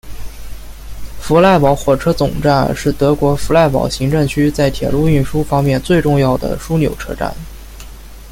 [1.19, 7.31] 弗赖堡火车总站是德国弗赖堡行政区在铁路运输方面最重要的枢纽车站。